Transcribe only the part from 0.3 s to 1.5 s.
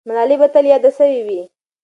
به تل یاده سوې وي.